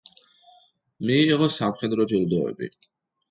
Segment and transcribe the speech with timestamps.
[1.09, 2.71] მიიღო სამხედრო ჯილდოები.